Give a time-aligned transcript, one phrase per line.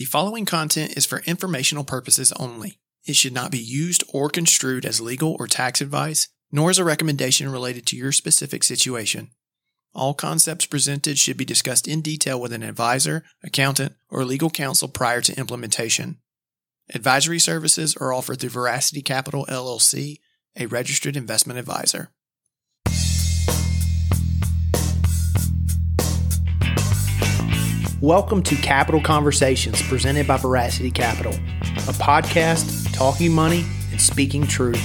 [0.00, 2.78] The following content is for informational purposes only.
[3.04, 6.84] It should not be used or construed as legal or tax advice, nor as a
[6.84, 9.32] recommendation related to your specific situation.
[9.94, 14.88] All concepts presented should be discussed in detail with an advisor, accountant, or legal counsel
[14.88, 16.16] prior to implementation.
[16.94, 20.16] Advisory services are offered through Veracity Capital LLC,
[20.56, 22.10] a registered investment advisor.
[28.02, 34.82] Welcome to Capital Conversations presented by Veracity Capital, a podcast talking money and speaking truth.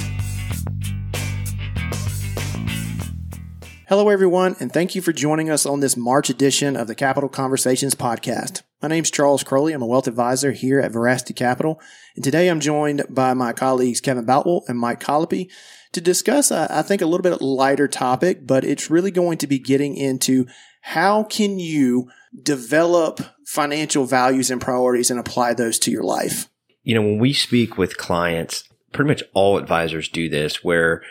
[3.88, 7.30] Hello, everyone, and thank you for joining us on this March edition of the Capital
[7.30, 8.64] Conversations podcast.
[8.82, 9.72] My name is Charles Crowley.
[9.72, 11.80] I'm a wealth advisor here at Veracity Capital,
[12.18, 15.50] and today I'm joined by my colleagues Kevin Boutwell and Mike Colopy
[15.94, 19.48] to discuss, uh, I think, a little bit lighter topic, but it's really going to
[19.48, 20.48] be getting into
[20.82, 22.12] how can you
[22.44, 26.50] develop financial values and priorities and apply those to your life?
[26.84, 31.02] You know, when we speak with clients, pretty much all advisors do this where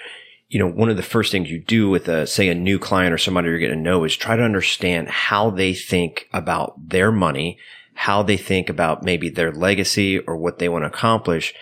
[0.55, 3.13] you know, one of the first things you do with a, say a new client
[3.13, 7.11] or somebody you're getting to know is try to understand how they think about their
[7.11, 7.59] money,
[7.95, 11.55] how they think about maybe their legacy or what they want to accomplish.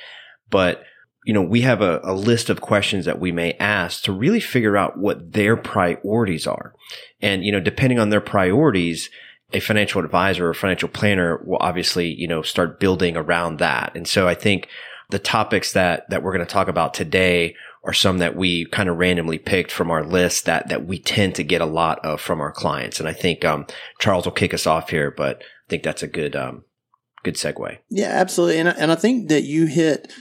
[0.51, 0.83] But,
[1.25, 4.41] you know, we have a, a list of questions that we may ask to really
[4.41, 6.75] figure out what their priorities are.
[7.23, 9.09] And, you know, depending on their priorities,
[9.53, 13.93] a financial advisor or financial planner will obviously, you know, start building around that.
[13.95, 14.69] And so I think
[15.11, 18.89] the topics that, that we're going to talk about today are some that we kind
[18.89, 22.21] of randomly picked from our list that, that we tend to get a lot of
[22.21, 23.01] from our clients.
[23.01, 23.67] And I think, um,
[23.99, 26.65] Charles will kick us off here, but I think that's a good, um,
[27.25, 27.79] good segue.
[27.91, 28.59] Yeah, absolutely.
[28.59, 30.13] And, and I think that you hit,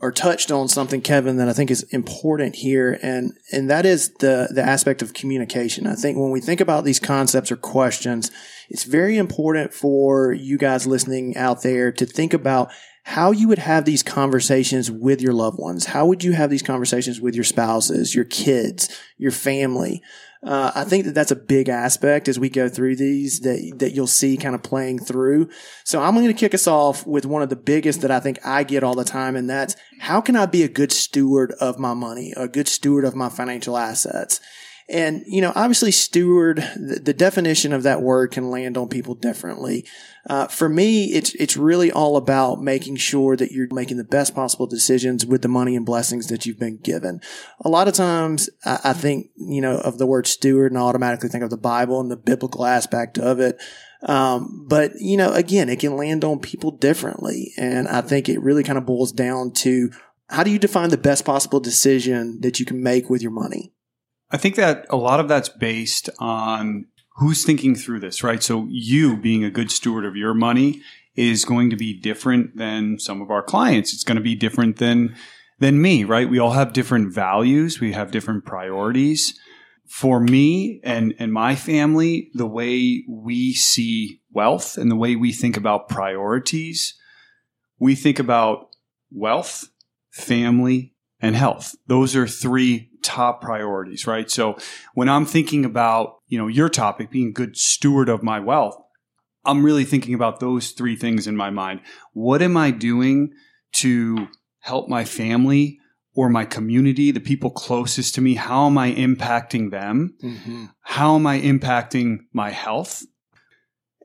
[0.00, 4.10] or touched on something, Kevin, that I think is important here, and and that is
[4.14, 5.86] the the aspect of communication.
[5.86, 8.30] I think when we think about these concepts or questions,
[8.70, 12.70] it's very important for you guys listening out there to think about
[13.02, 15.86] how you would have these conversations with your loved ones.
[15.86, 20.02] How would you have these conversations with your spouses, your kids, your family?
[20.42, 23.92] Uh, I think that that's a big aspect as we go through these that, that
[23.92, 25.50] you'll see kind of playing through.
[25.84, 28.38] So I'm going to kick us off with one of the biggest that I think
[28.44, 29.36] I get all the time.
[29.36, 33.04] And that's how can I be a good steward of my money, a good steward
[33.04, 34.40] of my financial assets?
[34.90, 39.14] And, you know, obviously steward, the, the definition of that word can land on people
[39.14, 39.86] differently.
[40.28, 44.34] Uh, for me, it's, it's really all about making sure that you're making the best
[44.34, 47.20] possible decisions with the money and blessings that you've been given.
[47.60, 50.82] A lot of times I, I think, you know, of the word steward and I
[50.82, 53.62] automatically think of the Bible and the biblical aspect of it.
[54.02, 57.52] Um, but you know, again, it can land on people differently.
[57.56, 59.90] And I think it really kind of boils down to
[60.28, 63.72] how do you define the best possible decision that you can make with your money?
[64.30, 66.86] I think that a lot of that's based on
[67.16, 68.42] who's thinking through this, right?
[68.42, 70.82] So you being a good steward of your money
[71.16, 73.92] is going to be different than some of our clients.
[73.92, 75.14] It's going to be different than
[75.58, 76.30] than me, right?
[76.30, 79.38] We all have different values, we have different priorities.
[79.86, 85.32] For me and and my family, the way we see wealth and the way we
[85.32, 86.94] think about priorities,
[87.78, 88.68] we think about
[89.10, 89.68] wealth,
[90.10, 91.74] family, and health.
[91.88, 94.30] Those are three top priorities, right?
[94.30, 94.56] So
[94.94, 98.76] when I'm thinking about, you know, your topic being a good steward of my wealth,
[99.44, 101.80] I'm really thinking about those three things in my mind.
[102.12, 103.32] What am I doing
[103.74, 104.28] to
[104.58, 105.78] help my family
[106.14, 108.34] or my community, the people closest to me?
[108.34, 110.16] How am I impacting them?
[110.22, 110.66] Mm-hmm.
[110.80, 113.04] How am I impacting my health?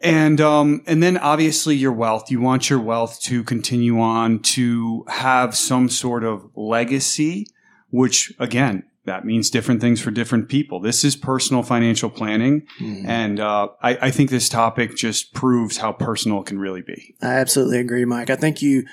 [0.01, 2.29] And um, and then obviously your wealth.
[2.29, 7.47] You want your wealth to continue on to have some sort of legacy
[7.95, 10.79] which again, that means different things for different people.
[10.79, 12.67] This is personal financial planning.
[12.79, 13.07] Mm.
[13.07, 17.15] And uh, I, I, think this topic just proves how personal it can really be.
[17.21, 18.29] I absolutely agree, Mike.
[18.29, 18.85] I think you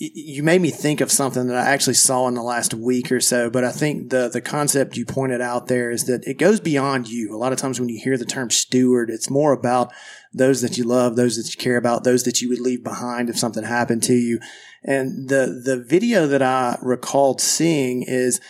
[0.00, 3.18] you made me think of something that I actually saw in the last week or
[3.18, 6.60] so, but I think the the concept you pointed out there is that it goes
[6.60, 7.34] beyond you.
[7.34, 9.92] A lot of times when you hear the term steward, it's more about
[10.32, 13.28] those that you love, those that you care about, those that you would leave behind
[13.28, 14.38] if something happened to you.
[14.84, 18.40] And the the video that I recalled seeing is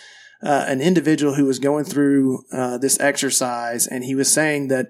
[0.43, 4.89] uh, an individual who was going through uh, this exercise, and he was saying that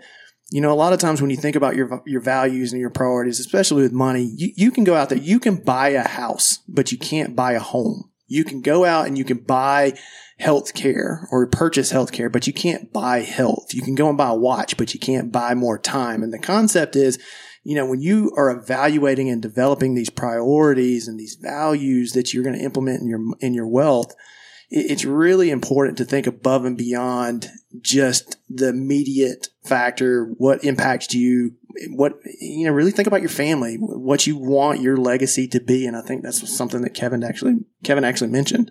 [0.51, 2.91] you know a lot of times when you think about your your values and your
[2.91, 6.59] priorities, especially with money, you, you can go out there, you can buy a house,
[6.69, 8.11] but you can't buy a home.
[8.27, 9.95] You can go out and you can buy
[10.39, 13.73] health care or purchase health care, but you can't buy health.
[13.73, 16.23] You can go and buy a watch, but you can't buy more time.
[16.23, 17.19] And the concept is
[17.69, 22.43] you know, when you are evaluating and developing these priorities and these values that you're
[22.43, 24.15] going to implement in your in your wealth,
[24.71, 27.49] it's really important to think above and beyond
[27.81, 31.55] just the immediate factor, what impacts you,
[31.91, 35.87] what, you know, really think about your family, what you want your legacy to be.
[35.87, 38.71] And I think that's something that Kevin actually, Kevin actually mentioned.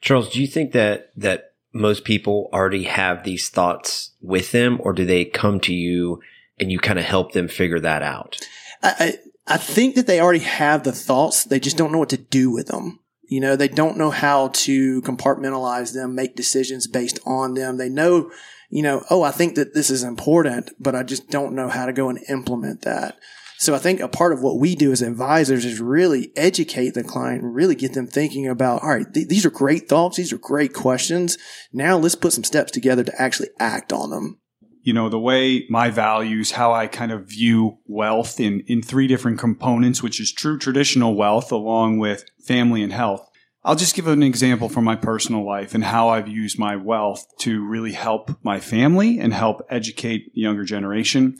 [0.00, 4.92] Charles, do you think that, that most people already have these thoughts with them or
[4.92, 6.20] do they come to you
[6.58, 8.38] and you kind of help them figure that out?
[8.82, 11.44] I, I, I think that they already have the thoughts.
[11.44, 13.00] They just don't know what to do with them.
[13.28, 17.76] You know, they don't know how to compartmentalize them, make decisions based on them.
[17.76, 18.30] They know,
[18.70, 21.86] you know, oh, I think that this is important, but I just don't know how
[21.86, 23.18] to go and implement that.
[23.58, 27.02] So I think a part of what we do as advisors is really educate the
[27.02, 30.16] client really get them thinking about, all right, th- these are great thoughts.
[30.16, 31.36] These are great questions.
[31.72, 34.38] Now let's put some steps together to actually act on them
[34.88, 39.06] you know, the way my values, how I kind of view wealth in, in three
[39.06, 43.28] different components, which is true traditional wealth along with family and health.
[43.62, 47.22] I'll just give an example from my personal life and how I've used my wealth
[47.40, 51.36] to really help my family and help educate the younger generation.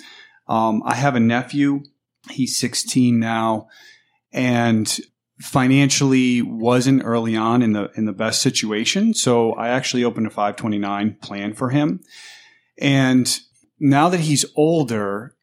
[0.46, 1.84] Um, I have a nephew.
[2.28, 3.68] He's 16 now
[4.30, 4.94] and
[5.40, 9.14] financially wasn't early on in the, in the best situation.
[9.14, 12.00] So I actually opened a 529 plan for him.
[12.78, 13.38] And
[13.78, 15.34] now that he's older,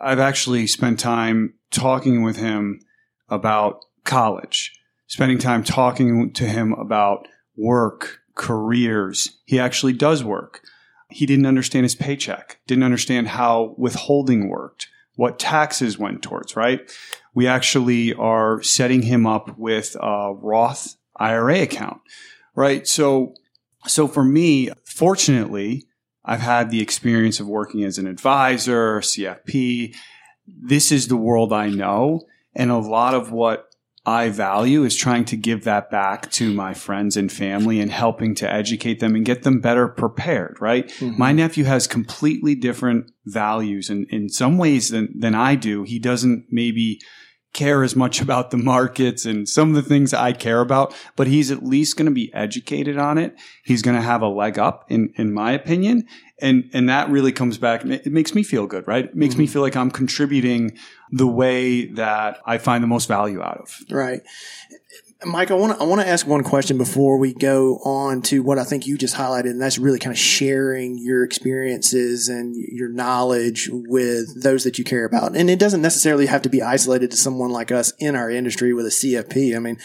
[0.00, 2.80] I've actually spent time talking with him
[3.28, 4.72] about college,
[5.06, 7.26] spending time talking to him about
[7.56, 9.38] work, careers.
[9.44, 10.62] He actually does work.
[11.10, 16.90] He didn't understand his paycheck, didn't understand how withholding worked, what taxes went towards, right?
[17.34, 22.00] We actually are setting him up with a Roth IRA account,
[22.54, 22.86] right?
[22.86, 23.34] So,
[23.86, 25.86] so for me, fortunately,
[26.24, 29.94] I've had the experience of working as an advisor, CFP.
[30.46, 32.22] This is the world I know.
[32.54, 33.68] And a lot of what
[34.06, 38.34] I value is trying to give that back to my friends and family and helping
[38.36, 40.88] to educate them and get them better prepared, right?
[40.88, 41.18] Mm-hmm.
[41.18, 45.84] My nephew has completely different values and in some ways than, than I do.
[45.84, 47.00] He doesn't maybe
[47.54, 51.26] care as much about the markets and some of the things I care about, but
[51.26, 53.34] he's at least going to be educated on it.
[53.64, 56.06] He's going to have a leg up in, in my opinion.
[56.40, 57.84] And, and that really comes back.
[57.84, 59.06] It makes me feel good, right?
[59.06, 59.42] It makes mm-hmm.
[59.42, 60.76] me feel like I'm contributing
[61.10, 63.78] the way that I find the most value out of.
[63.88, 64.20] Right.
[65.26, 68.42] Mike, I want to I want to ask one question before we go on to
[68.42, 72.54] what I think you just highlighted, and that's really kind of sharing your experiences and
[72.56, 75.36] your knowledge with those that you care about.
[75.36, 78.72] And it doesn't necessarily have to be isolated to someone like us in our industry
[78.72, 79.56] with a CFP.
[79.56, 79.78] I mean,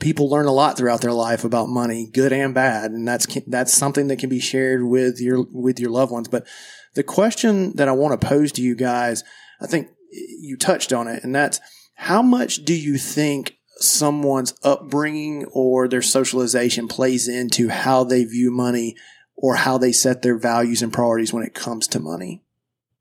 [0.00, 3.72] people learn a lot throughout their life about money, good and bad, and that's that's
[3.72, 6.28] something that can be shared with your with your loved ones.
[6.28, 6.46] But
[6.94, 9.24] the question that I want to pose to you guys,
[9.60, 11.60] I think you touched on it, and that's
[11.94, 18.50] how much do you think someone's upbringing or their socialization plays into how they view
[18.50, 18.96] money
[19.36, 22.42] or how they set their values and priorities when it comes to money?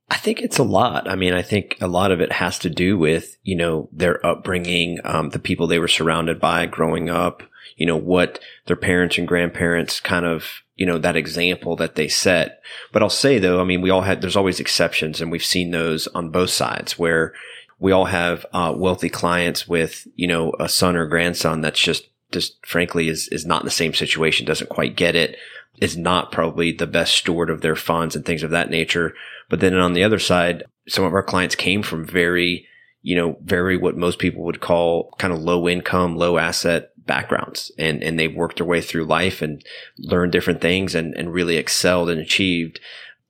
[0.09, 1.09] I think it's a lot.
[1.09, 4.25] I mean, I think a lot of it has to do with, you know, their
[4.25, 7.43] upbringing, um, the people they were surrounded by growing up,
[7.77, 12.09] you know, what their parents and grandparents kind of, you know, that example that they
[12.09, 12.61] set.
[12.91, 15.71] But I'll say though, I mean, we all had, there's always exceptions and we've seen
[15.71, 17.33] those on both sides where,
[17.81, 22.07] we all have uh, wealthy clients with you know a son or grandson that's just
[22.31, 25.35] just frankly is is not in the same situation, doesn't quite get it,
[25.81, 29.13] is not probably the best steward of their funds and things of that nature.
[29.49, 32.67] But then on the other side, some of our clients came from very
[33.01, 37.71] you know very what most people would call kind of low income, low asset backgrounds.
[37.79, 39.65] And and they've worked their way through life and
[39.97, 42.79] learned different things and and really excelled and achieved.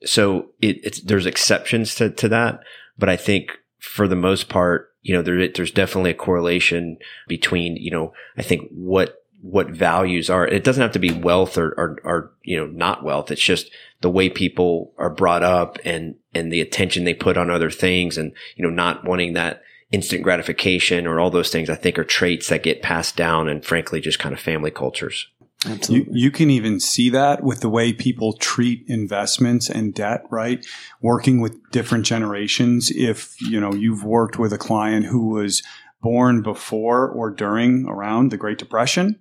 [0.03, 2.59] So it, it's there's exceptions to to that.
[2.97, 6.97] But i think for the most part, you know, there, there's definitely a correlation
[7.27, 10.47] between, you know, I think what, what values are.
[10.47, 13.31] It doesn't have to be wealth or, or, or, you know, not wealth.
[13.31, 13.71] It's just
[14.01, 18.19] the way people are brought up and, and the attention they put on other things
[18.19, 22.03] and, you know, not wanting that instant gratification or all those things I think are
[22.03, 25.27] traits that get passed down and frankly just kind of family cultures.
[25.65, 26.13] Absolutely.
[26.13, 30.65] You, you, can even see that with the way people treat investments and debt, right?
[31.01, 32.89] Working with different generations.
[32.89, 35.61] If, you know, you've worked with a client who was
[36.01, 39.19] born before or during around the Great Depression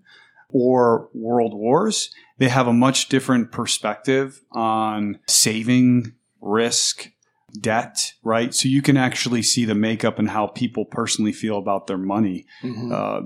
[0.49, 7.11] or world wars, they have a much different perspective on saving, risk,
[7.59, 8.55] debt, right?
[8.55, 12.47] So you can actually see the makeup and how people personally feel about their money
[12.63, 12.93] mm-hmm.
[12.93, 13.21] uh,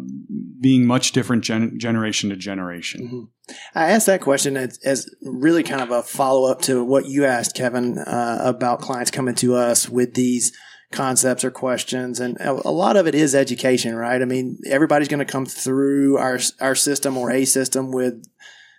[0.60, 3.06] being much different gen- generation to generation.
[3.06, 3.54] Mm-hmm.
[3.74, 7.24] I asked that question as, as, really kind of a follow up to what you
[7.24, 10.56] asked, Kevin, uh, about clients coming to us with these
[10.92, 12.20] concepts or questions.
[12.20, 14.22] And a lot of it is education, right?
[14.22, 18.24] I mean, everybody's going to come through our, our system or a system with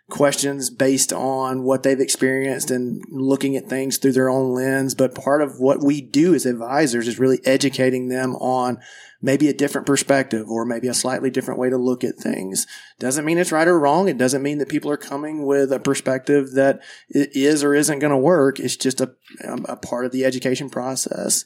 [0.10, 4.94] questions based on what they've experienced and looking at things through their own lens.
[4.94, 8.78] But part of what we do as advisors is really educating them on
[9.22, 12.68] maybe a different perspective or maybe a slightly different way to look at things.
[13.00, 14.08] Doesn't mean it's right or wrong.
[14.08, 18.12] It doesn't mean that people are coming with a perspective that is or isn't going
[18.12, 18.60] to work.
[18.60, 21.46] It's just a, a part of the education process.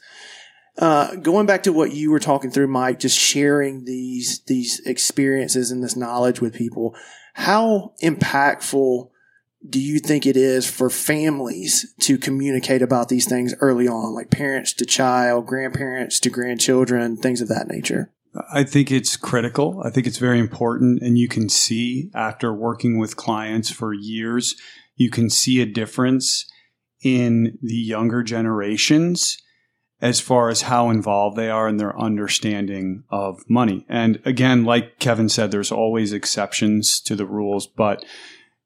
[0.78, 5.72] Uh, going back to what you were talking through, Mike, just sharing these these experiences
[5.72, 6.96] and this knowledge with people.
[7.40, 9.10] How impactful
[9.68, 14.30] do you think it is for families to communicate about these things early on, like
[14.30, 18.12] parents to child, grandparents to grandchildren, things of that nature?
[18.54, 19.82] I think it's critical.
[19.86, 21.02] I think it's very important.
[21.02, 24.56] And you can see after working with clients for years,
[24.98, 26.46] you can see a difference
[27.02, 29.38] in the younger generations
[30.02, 33.86] as far as how involved they are in their understanding of money.
[33.90, 38.06] And again, like Kevin said, there's always exceptions to the rules, but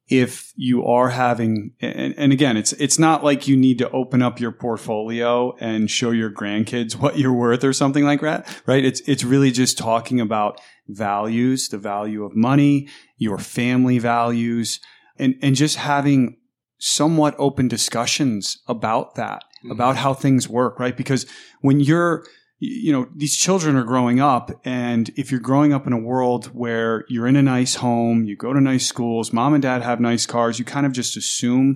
[0.09, 4.21] if you are having and, and, again it's it's not like you need to open
[4.21, 8.83] up your portfolio and show your grandkids what you're worth or something like that right
[8.83, 10.59] it's it's really just talking about
[10.89, 12.87] values the value of money
[13.17, 14.79] your family values
[15.17, 16.37] and and just having
[16.79, 19.71] somewhat open discussions about that mm-hmm.
[19.71, 21.25] about how things work right because
[21.61, 22.23] when you're
[22.65, 24.49] you know, these children are growing up.
[24.63, 28.37] And if you're growing up in a world where you're in a nice home, you
[28.37, 31.75] go to nice schools, mom and dad have nice cars, you kind of just assume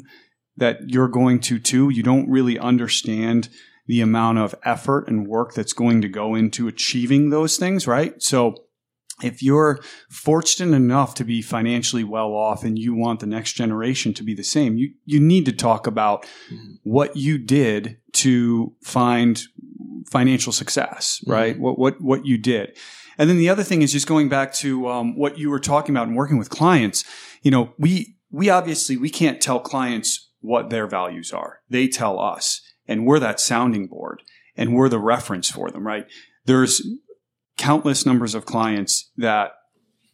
[0.55, 1.89] that you're going to too.
[1.89, 3.49] You don't really understand
[3.85, 8.21] the amount of effort and work that's going to go into achieving those things, right?
[8.21, 8.55] So,
[9.23, 14.13] if you're fortunate enough to be financially well off and you want the next generation
[14.13, 16.73] to be the same, you, you need to talk about mm-hmm.
[16.83, 19.43] what you did to find
[20.09, 21.31] financial success, mm-hmm.
[21.31, 21.53] right?
[21.53, 21.63] Mm-hmm.
[21.63, 22.77] What, what, what you did.
[23.17, 25.95] And then the other thing is just going back to um, what you were talking
[25.95, 27.03] about and working with clients.
[27.41, 31.61] You know, we, we obviously, we can't tell clients what their values are.
[31.69, 34.21] They tell us and we're that sounding board
[34.55, 36.05] and we're the reference for them, right?
[36.45, 36.87] There's
[37.57, 39.51] countless numbers of clients that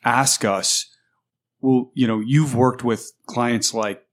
[0.03, 0.89] ask us,
[1.61, 4.03] well, you know, you've worked with clients like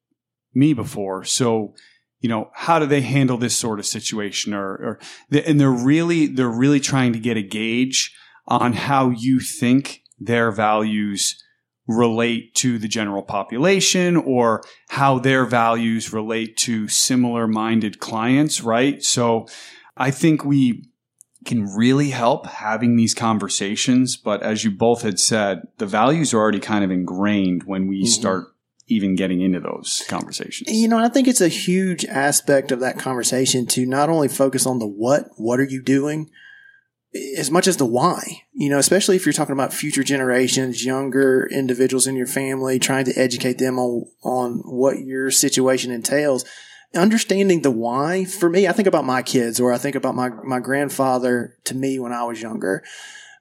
[0.54, 1.24] me before.
[1.24, 1.74] So,
[2.20, 4.52] you know, how do they handle this sort of situation?
[4.54, 4.98] Or, or
[5.30, 8.14] and they're really, they're really trying to get a gauge
[8.46, 11.42] on how you think their values
[11.86, 19.02] relate to the general population or how their values relate to similar minded clients, right?
[19.02, 19.46] So
[19.96, 20.89] I think we,
[21.44, 24.16] can really help having these conversations.
[24.16, 28.02] But as you both had said, the values are already kind of ingrained when we
[28.02, 28.08] mm-hmm.
[28.08, 28.48] start
[28.88, 30.70] even getting into those conversations.
[30.70, 34.66] You know, I think it's a huge aspect of that conversation to not only focus
[34.66, 36.30] on the what, what are you doing,
[37.36, 41.48] as much as the why, you know, especially if you're talking about future generations, younger
[41.50, 46.44] individuals in your family, trying to educate them on, on what your situation entails
[46.94, 50.30] understanding the why for me, I think about my kids or I think about my,
[50.44, 52.82] my grandfather to me when I was younger.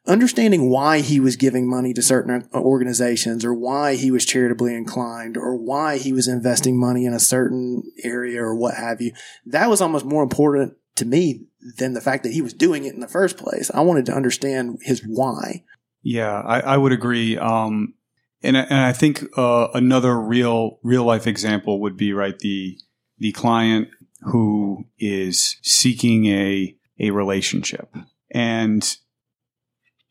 [0.08, 5.38] Understanding why he was giving money to certain organizations or why he was charitably inclined
[5.38, 9.12] or why he was investing money in a certain area or what have you.
[9.46, 11.46] That was almost more important to me
[11.78, 13.70] than the fact that he was doing it in the first place.
[13.74, 15.64] I wanted to understand his why.
[16.02, 17.38] Yeah, I, I would agree.
[17.38, 17.94] Um,
[18.42, 22.80] and, and I think uh, another real real life example would be right the
[23.20, 23.90] the client
[24.22, 27.96] who is seeking a, a relationship.
[28.32, 28.96] And,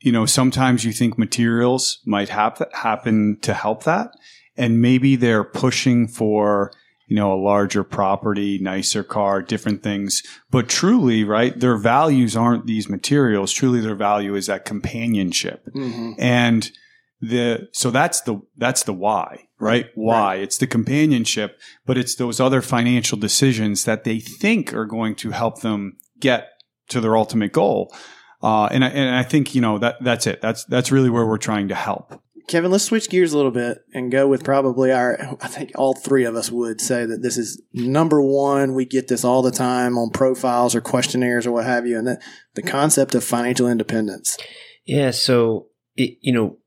[0.01, 4.13] you know, sometimes you think materials might hap- happen to help that.
[4.57, 6.73] And maybe they're pushing for,
[7.07, 10.23] you know, a larger property, nicer car, different things.
[10.51, 13.53] But truly, right, their values aren't these materials.
[13.53, 15.67] Truly, their value is that companionship.
[15.75, 16.13] Mm-hmm.
[16.19, 16.71] And
[17.21, 19.87] the, so that's the, that's the why right?
[19.95, 20.35] Why?
[20.35, 20.43] Right.
[20.43, 25.31] It's the companionship, but it's those other financial decisions that they think are going to
[25.31, 26.49] help them get
[26.89, 27.95] to their ultimate goal.
[28.43, 30.41] Uh, and I, and I think you know that that's it.
[30.41, 32.23] That's that's really where we're trying to help.
[32.47, 35.19] Kevin, let's switch gears a little bit and go with probably our.
[35.43, 38.75] I think all three of us would say that this is number one.
[38.75, 42.07] We get this all the time on profiles or questionnaires or what have you, and
[42.07, 42.21] the,
[42.55, 44.39] the concept of financial independence.
[44.87, 45.11] Yeah.
[45.11, 46.59] So it, you know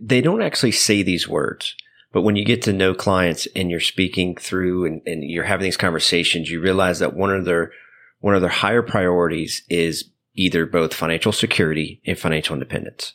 [0.00, 1.74] they don't actually say these words
[2.12, 5.64] but when you get to know clients and you're speaking through and, and you're having
[5.64, 7.72] these conversations, you realize that one of their,
[8.18, 13.14] one of their higher priorities is either both financial security and financial independence.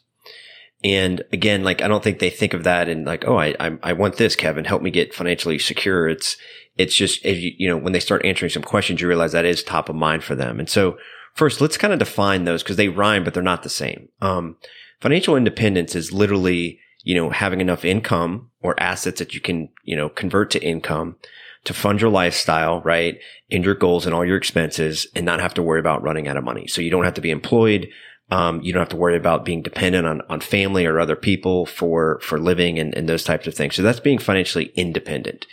[0.83, 3.77] And again, like, I don't think they think of that and like, oh, I, I,
[3.83, 6.07] I want this, Kevin, help me get financially secure.
[6.07, 6.37] It's,
[6.77, 9.63] it's just, you, you know, when they start answering some questions, you realize that is
[9.63, 10.59] top of mind for them.
[10.59, 10.97] And so
[11.33, 14.09] first, let's kind of define those because they rhyme, but they're not the same.
[14.21, 14.57] Um,
[15.01, 19.95] financial independence is literally you know, having enough income or assets that you can, you
[19.95, 21.15] know, convert to income
[21.63, 23.19] to fund your lifestyle, right?
[23.49, 26.35] And your goals and all your expenses and not have to worry about running out
[26.35, 26.67] of money.
[26.67, 27.87] So you don't have to be employed.
[28.31, 31.67] Um, you don't have to worry about being dependent on, on family or other people
[31.67, 33.75] for, for living and, and those types of things.
[33.75, 35.45] So that's being financially independent.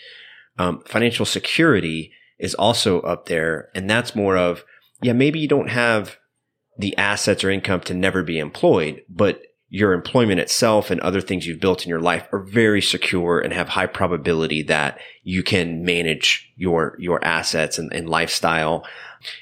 [0.59, 3.69] Um, financial security is also up there.
[3.75, 4.65] And that's more of,
[5.03, 6.17] yeah, maybe you don't have
[6.77, 11.47] the assets or income to never be employed, but your employment itself and other things
[11.47, 15.83] you've built in your life are very secure and have high probability that you can
[15.83, 18.87] manage your, your assets and, and lifestyle.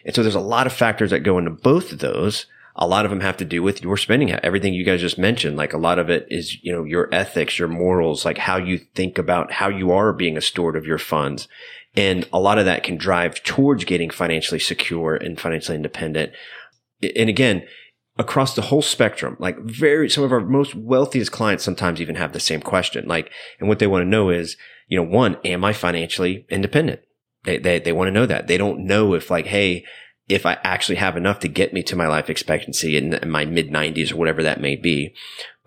[0.04, 2.46] And so there's a lot of factors that go into both of those.
[2.76, 5.56] A lot of them have to do with your spending, everything you guys just mentioned.
[5.56, 8.78] Like a lot of it is, you know, your ethics, your morals, like how you
[8.78, 11.48] think about how you are being a steward of your funds.
[11.96, 16.32] And a lot of that can drive towards getting financially secure and financially independent.
[17.02, 17.64] And again,
[18.18, 22.32] across the whole spectrum, like very, some of our most wealthiest clients sometimes even have
[22.32, 23.08] the same question.
[23.08, 24.56] Like, and what they want to know is,
[24.88, 27.00] you know, one, am I financially independent?
[27.44, 28.46] They, they, they want to know that.
[28.46, 29.84] They don't know if like, hey,
[30.28, 33.44] if I actually have enough to get me to my life expectancy in, in my
[33.44, 35.14] mid 90s or whatever that may be.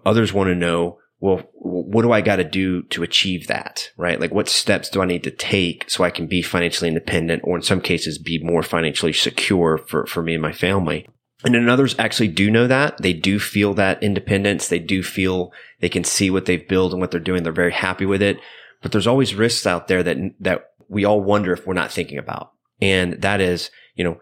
[0.06, 3.90] Others want to know, well, what do I got to do to achieve that?
[3.98, 4.20] Right?
[4.20, 7.56] Like what steps do I need to take so I can be financially independent or
[7.56, 11.08] in some cases be more financially secure for, for me and my family?
[11.44, 12.98] And then others actually do know that.
[13.00, 14.68] They do feel that independence.
[14.68, 17.44] They do feel they can see what they've built and what they're doing.
[17.44, 18.38] They're very happy with it.
[18.82, 22.18] But there's always risks out there that, that we all wonder if we're not thinking
[22.18, 22.52] about.
[22.82, 24.20] And that is, you know,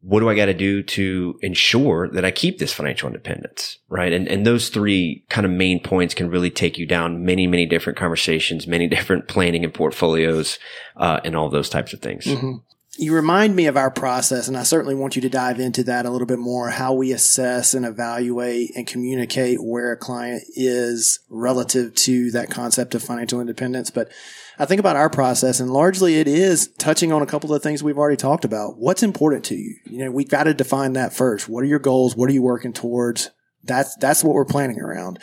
[0.00, 3.78] what do I got to do to ensure that I keep this financial independence?
[3.88, 4.12] Right.
[4.12, 7.64] And, and those three kind of main points can really take you down many, many
[7.64, 10.58] different conversations, many different planning and portfolios,
[10.96, 12.26] uh, and all those types of things.
[12.26, 12.56] Mm-hmm
[12.98, 16.06] you remind me of our process, and I certainly want you to dive into that
[16.06, 21.20] a little bit more how we assess and evaluate and communicate where a client is
[21.28, 23.90] relative to that concept of financial independence.
[23.90, 24.10] But
[24.58, 27.66] I think about our process, and largely it is touching on a couple of the
[27.66, 28.78] things we've already talked about.
[28.78, 29.76] What's important to you?
[29.86, 31.48] You know, we've got to define that first.
[31.48, 32.16] What are your goals?
[32.16, 33.30] What are you working towards?
[33.64, 35.18] That's that's what we're planning around.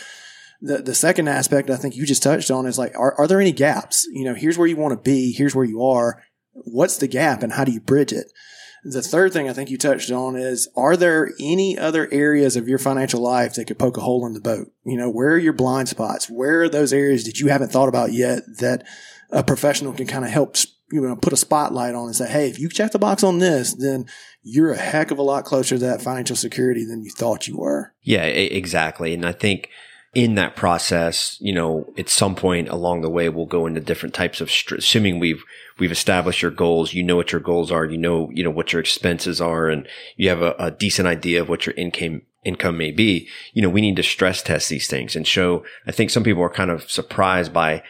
[0.63, 3.41] The, the second aspect I think you just touched on is like, are, are there
[3.41, 4.07] any gaps?
[4.11, 5.31] You know, here's where you want to be.
[5.31, 6.21] Here's where you are
[6.53, 8.31] what's the gap and how do you bridge it?
[8.83, 12.67] The third thing I think you touched on is are there any other areas of
[12.67, 14.71] your financial life that could poke a hole in the boat?
[14.83, 16.29] You know, where are your blind spots?
[16.29, 18.87] Where are those areas that you haven't thought about yet that
[19.29, 20.57] a professional can kind of help,
[20.91, 23.37] you know, put a spotlight on and say, Hey, if you check the box on
[23.37, 24.07] this, then
[24.41, 27.57] you're a heck of a lot closer to that financial security than you thought you
[27.57, 27.93] were.
[28.01, 29.13] Yeah, exactly.
[29.13, 29.69] And I think
[30.13, 34.13] in that process, you know, at some point along the way, we'll go into different
[34.13, 35.43] types of, assuming we've,
[35.81, 36.93] we've established your goals.
[36.93, 37.85] You know what your goals are.
[37.85, 41.41] You know, you know what your expenses are and you have a, a decent idea
[41.41, 43.27] of what your income income may be.
[43.53, 46.43] You know, we need to stress test these things and show, I think some people
[46.43, 47.83] are kind of surprised by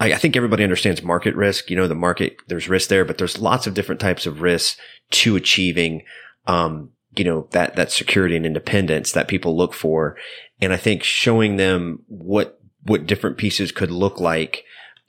[0.00, 1.70] I, think everybody understands market risk.
[1.70, 4.80] You know, the market, there's risk there, but there's lots of different types of risks
[5.10, 6.02] to achieving,
[6.46, 10.16] um, you know, that, that security and independence that people look for.
[10.60, 14.64] And I think showing them what, what different pieces could look like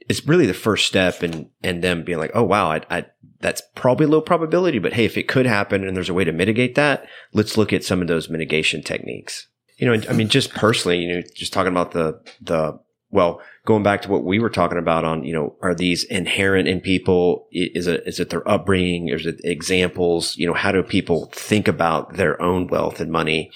[0.10, 3.06] it's really the first step and and them being like, oh wow, I, I,
[3.40, 6.34] that's probably low probability, but hey, if it could happen and there's a way to
[6.34, 9.48] mitigate that, let's look at some of those mitigation techniques.
[9.78, 12.80] You know, I mean, just personally, you know, just talking about the the
[13.12, 16.68] well, going back to what we were talking about on, you know, are these inherent
[16.68, 17.48] in people?
[17.52, 19.10] Is it is it their upbringing?
[19.10, 20.36] Is it examples?
[20.38, 23.52] You know, how do people think about their own wealth and money?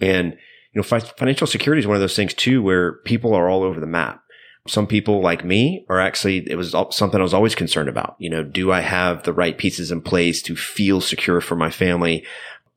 [0.00, 0.36] And
[0.72, 3.78] you know, financial security is one of those things too, where people are all over
[3.78, 4.22] the map
[4.66, 8.14] some people like me are actually, it was something I was always concerned about.
[8.18, 11.70] You know, do I have the right pieces in place to feel secure for my
[11.70, 12.24] family,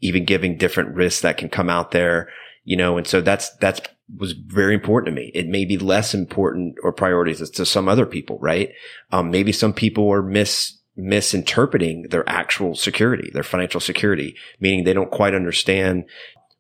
[0.02, 2.30] even giving different risks that can come out there,
[2.64, 3.82] you know, and so that's, that's
[4.18, 5.32] was very important to me.
[5.34, 8.72] It may be less important or priorities to some other people, right?
[9.12, 14.94] Um, maybe some people are mis, misinterpreting their actual security, their financial security, meaning they
[14.94, 16.06] don't quite understand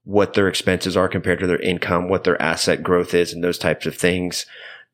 [0.03, 3.57] what their expenses are compared to their income, what their asset growth is and those
[3.57, 4.45] types of things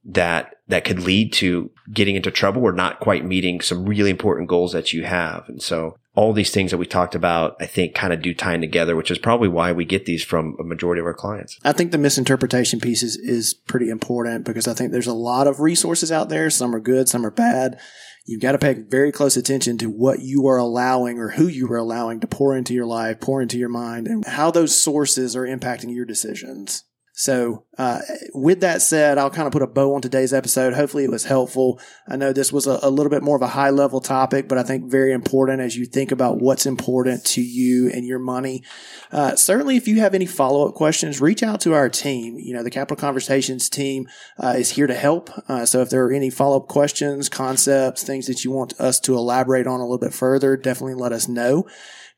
[0.03, 4.49] that that could lead to getting into trouble or not quite meeting some really important
[4.49, 5.47] goals that you have.
[5.47, 8.55] And so all these things that we talked about, I think kind of do tie
[8.55, 11.57] in together, which is probably why we get these from a majority of our clients.
[11.63, 15.47] I think the misinterpretation piece is, is pretty important because I think there's a lot
[15.47, 16.49] of resources out there.
[16.49, 17.79] Some are good, some are bad.
[18.25, 21.71] You've got to pay very close attention to what you are allowing or who you
[21.71, 25.35] are allowing to pour into your life, pour into your mind, and how those sources
[25.35, 26.83] are impacting your decisions.
[27.13, 27.99] So, uh,
[28.33, 30.73] with that said, I'll kind of put a bow on today's episode.
[30.73, 31.79] Hopefully it was helpful.
[32.07, 34.57] I know this was a, a, little bit more of a high level topic, but
[34.57, 38.63] I think very important as you think about what's important to you and your money.
[39.11, 42.37] Uh, certainly, if you have any follow up questions, reach out to our team.
[42.39, 44.07] You know, the Capital Conversations team
[44.41, 45.29] uh, is here to help.
[45.49, 48.99] Uh, so if there are any follow up questions, concepts, things that you want us
[49.01, 51.67] to elaborate on a little bit further, definitely let us know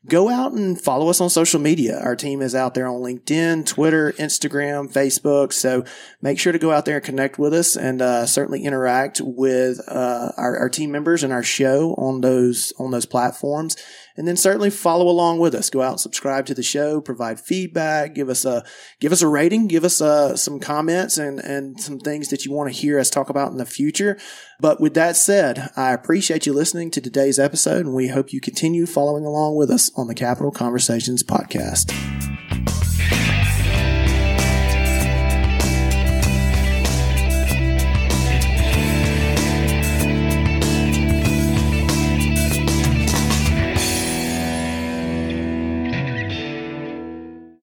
[0.06, 1.98] go out and follow us on social media.
[1.98, 5.52] Our team is out there on LinkedIn, Twitter, Instagram, Facebook.
[5.52, 5.84] So
[6.20, 9.80] make sure to go out there and connect with us and uh, certainly interact with
[9.88, 13.76] uh, our, our, team members and our show on those on those platforms.
[14.16, 15.70] And then certainly follow along with us.
[15.70, 18.64] Go out, and subscribe to the show, provide feedback, give us a
[19.00, 22.52] give us a rating, give us uh, some comments and and some things that you
[22.52, 24.18] want to hear us talk about in the future.
[24.60, 28.40] But with that said, I appreciate you listening to today's episode, and we hope you
[28.40, 31.92] continue following along with us on the Capital Conversations podcast.